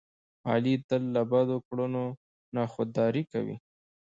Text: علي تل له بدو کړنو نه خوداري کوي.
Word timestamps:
علي 0.49 0.75
تل 0.87 1.01
له 1.15 1.21
بدو 1.31 1.57
کړنو 1.67 2.05
نه 2.55 2.61
خوداري 2.73 3.23
کوي. 3.31 3.57